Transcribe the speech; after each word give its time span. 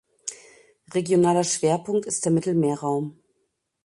Regionaler 0.95 1.43
Schwerpunkt 1.43 2.07
ist 2.07 2.25
der 2.25 2.31
Mittelmeerraum. 2.31 3.19